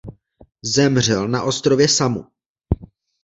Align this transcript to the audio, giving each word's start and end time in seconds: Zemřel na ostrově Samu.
Zemřel 0.75 1.27
na 1.27 1.43
ostrově 1.43 1.87
Samu. 1.89 2.25